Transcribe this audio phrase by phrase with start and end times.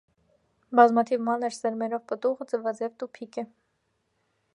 [0.77, 3.45] Բազմաթիվ մանր սերմերով պտուղը ձվաձև տուփիկ է։